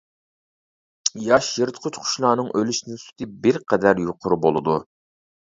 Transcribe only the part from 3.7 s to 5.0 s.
قەدەر يۇقىرى بولىدۇ.